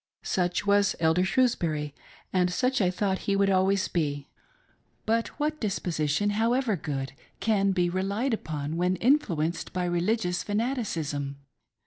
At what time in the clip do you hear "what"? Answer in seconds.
5.39-5.59